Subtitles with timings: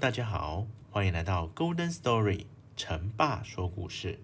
[0.00, 4.18] 大家好，欢迎来到 Golden Story 成爸说故事。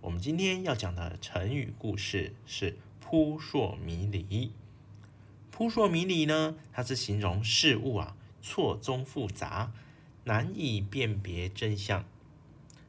[0.00, 4.50] 我们今天要讲的成语故事是扑朔迷离。
[5.52, 9.72] 扑朔迷离呢，它是形容事物啊错综复杂，
[10.24, 12.04] 难以辨别真相。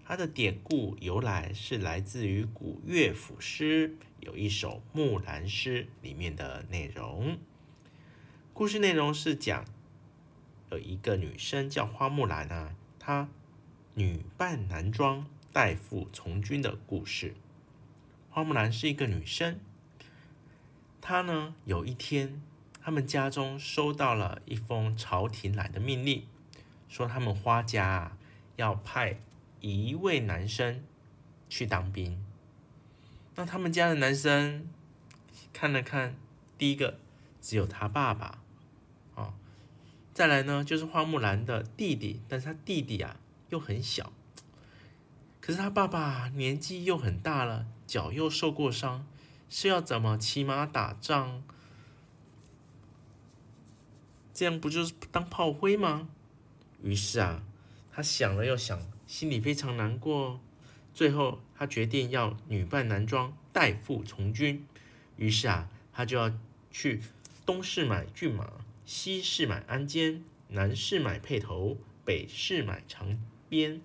[0.03, 7.37] 它的典故由来是来自于古乐府诗，有一首《木兰诗》里面的内容。
[8.53, 9.63] 故事内容是讲。
[10.73, 13.29] 有一个女生叫花木兰啊，她
[13.93, 17.35] 女扮男装代父从军的故事。
[18.31, 19.59] 花木兰是一个女生，
[20.99, 22.41] 她呢有一天，
[22.81, 26.25] 他们家中收到了一封朝廷来的命令，
[26.89, 28.17] 说他们花家啊
[28.55, 29.19] 要派
[29.61, 30.83] 一位男生
[31.47, 32.25] 去当兵。
[33.35, 34.67] 那他们家的男生
[35.53, 36.15] 看了看，
[36.57, 36.97] 第一个
[37.39, 38.39] 只有他爸爸。
[40.13, 43.19] 再来呢，就是花木兰的弟弟，但是他弟弟啊
[43.49, 44.13] 又很小，
[45.41, 49.07] 可是他爸爸年纪又很大了，脚又受过伤，
[49.49, 51.41] 是要怎么骑马打仗？
[54.35, 56.09] 这样不就是当炮灰吗？
[56.83, 57.43] 于是啊，
[57.91, 60.39] 他想了又想，心里非常难过。
[60.93, 64.63] 最后，他决定要女扮男装代父从军。
[65.17, 66.31] 于是啊，他就要
[66.69, 67.01] 去
[67.45, 68.62] 东市买骏马。
[68.85, 73.17] 西市买鞍韉，南市买辔头，北市买长
[73.47, 73.81] 鞭。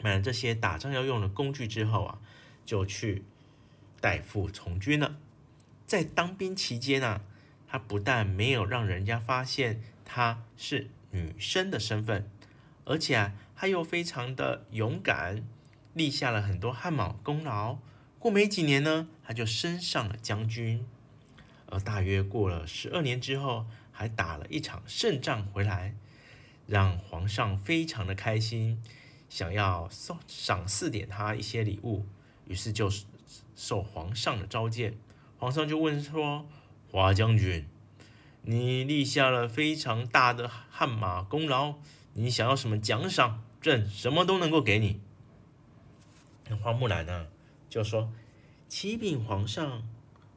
[0.00, 2.18] 买了这些打仗要用的工具之后啊，
[2.64, 3.24] 就去
[4.00, 5.16] 代父从军了。
[5.86, 7.22] 在当兵期间啊，
[7.68, 12.28] 他不但没有让人家发现他是女生的身份，
[12.84, 15.44] 而且啊，他又非常的勇敢，
[15.92, 17.78] 立下了很多汗马功劳。
[18.18, 20.84] 过没几年呢，他就升上了将军。
[21.66, 25.94] 而大约过了十二年之后，还打了一场胜仗回来，
[26.66, 28.82] 让皇上非常的开心，
[29.28, 32.06] 想要送赏赐点他一些礼物，
[32.46, 32.90] 于是就
[33.54, 34.96] 受皇上的召见。
[35.38, 36.46] 皇上就问说
[36.90, 37.68] ：“华将军，
[38.42, 41.74] 你立下了非常大的汗马功劳，
[42.14, 43.44] 你想要什么奖赏？
[43.60, 45.00] 朕什么都能够给你。”
[46.48, 47.26] 那花木兰呢，
[47.68, 48.12] 就说
[48.68, 49.82] ：“启禀皇上，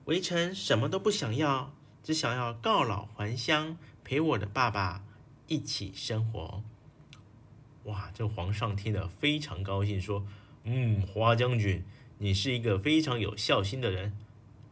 [0.05, 1.73] 微臣什么都不想要。”
[2.05, 5.03] 只想要告老还乡，陪我的爸爸
[5.47, 6.63] 一起生活。
[7.85, 10.23] 哇，这皇上听了非常高兴，说
[10.65, 11.83] ：“嗯，花将军，
[12.19, 14.15] 你是一个非常有孝心的人，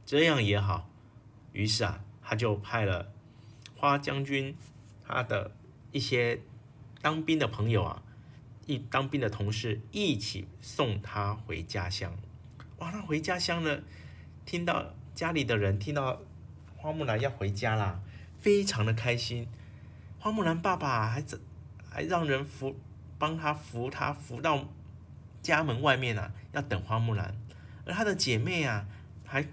[0.05, 0.88] 这样也好。”
[1.53, 3.11] 于是啊，他就派了
[3.75, 4.55] 花将军
[5.03, 5.55] 他的
[5.91, 6.39] 一些
[7.01, 8.03] 当兵的朋友啊，
[8.67, 12.15] 一当兵的同事一起送他回家乡。
[12.77, 13.81] 哇，他回家乡了，
[14.45, 16.21] 听到家里的人听到。
[16.83, 18.01] 花木兰要回家啦，
[18.41, 19.47] 非常的开心。
[20.19, 21.23] 花木兰爸爸还
[21.89, 22.75] 还让人扶
[23.17, 24.67] 帮他扶他扶到
[25.41, 27.33] 家门外面啊，要等花木兰。
[27.85, 28.85] 而她的姐妹啊，
[29.23, 29.47] 还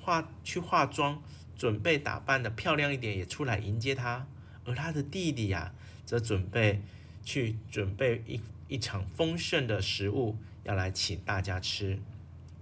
[0.00, 1.22] 化去化妆，
[1.56, 4.26] 准备打扮的漂亮一点，也出来迎接她。
[4.64, 5.72] 而她的弟弟呀、
[6.04, 6.82] 则准备
[7.22, 12.00] 去准备一一场丰盛的食物，要来请大家吃。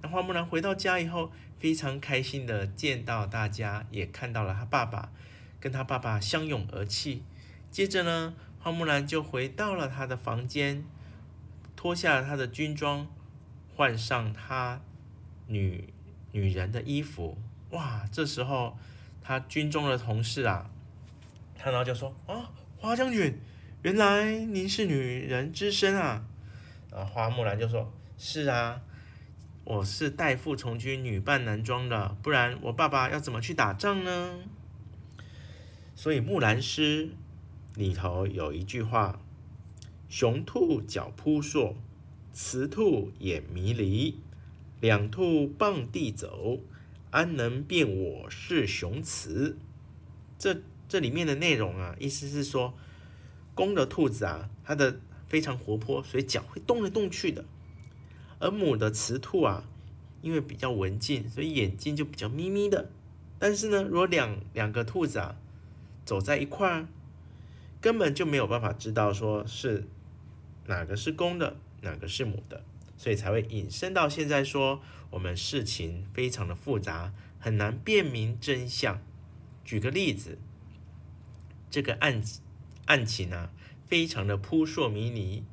[0.02, 1.30] 那花木兰回到家以后，
[1.60, 5.12] 非常开心的见到大家，也看到了他爸爸，
[5.60, 7.22] 跟他爸爸相拥而泣。
[7.70, 10.84] 接着呢，花木兰就回到了他的房间，
[11.76, 13.06] 脱下了他的军装，
[13.74, 14.80] 换上他
[15.46, 15.94] 女
[16.32, 17.38] 女人的衣服。
[17.70, 18.76] 哇，这时候
[19.22, 20.68] 他军中的同事啊，
[21.56, 23.38] 看到就说：“啊，花将军，
[23.82, 26.24] 原来您是女人之身啊！”
[26.92, 28.82] 啊，花木兰就说：“是啊。”
[29.64, 34.40] 我是代父从军，女扮男装的，不然我爸爸要怎么去打仗呢？
[35.94, 37.10] 所以《木兰诗》
[37.78, 39.20] 里头有一句话
[40.10, 41.76] ：“雄兔脚扑朔，
[42.32, 44.18] 雌兔眼迷离，
[44.80, 46.58] 两兔傍地走，
[47.12, 49.56] 安能辨我是雄雌？”
[50.36, 52.74] 这这里面的内容啊，意思是说，
[53.54, 54.98] 公的兔子啊，它的
[55.28, 57.44] 非常活泼，所以脚会动来动去的。
[58.42, 59.62] 而母的雌兔啊，
[60.20, 62.90] 因为比较文静，所以眼睛就比较眯眯的。
[63.38, 65.36] 但是呢，如果两两个兔子啊
[66.04, 66.88] 走在一块儿，
[67.80, 69.86] 根本就没有办法知道说是
[70.66, 72.64] 哪个是公的，哪个是母的，
[72.96, 79.00] 所以才会引申到现在说我们事情非常的复杂，很难辨明真相。
[79.64, 80.36] 举个例子，
[81.70, 82.20] 这个案
[82.86, 83.52] 案情啊，
[83.86, 85.44] 非常的扑朔迷离，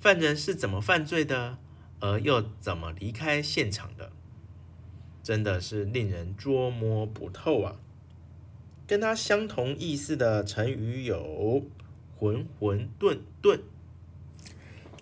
[0.00, 1.58] 犯人是怎么犯罪的？
[2.00, 4.10] 而又怎么离开现场的？
[5.22, 7.76] 真的是令人捉摸不透啊！
[8.86, 11.62] 跟它相同意思的成语有
[12.18, 13.60] “浑浑沌沌”。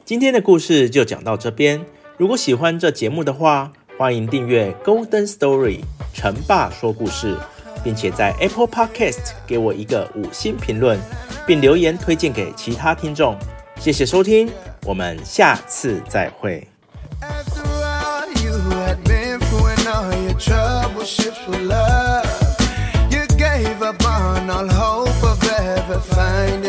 [0.04, 1.86] 今天的故事就讲到这边。
[2.16, 5.80] 如果喜欢这节目的话，欢迎订阅《Golden Story》
[6.12, 7.36] 成爸说故事，
[7.84, 10.98] 并且在 Apple Podcast 给我一个五星评论，
[11.46, 13.38] 并留言推荐给其他听众。
[13.78, 14.50] 谢谢收听，
[14.84, 16.66] 我们下次再会。
[20.98, 22.26] battleships with love.
[23.10, 26.67] You gave up on all hope of ever finding.